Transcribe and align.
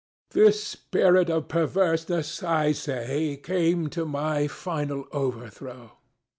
This 0.31 0.63
spirit 0.63 1.29
of 1.29 1.47
perverseness, 1.47 2.41
I 2.41 2.71
say, 2.71 3.37
came 3.37 3.87
to 3.91 4.03
my 4.03 4.47
final 4.47 5.05
overthrow. 5.11 5.95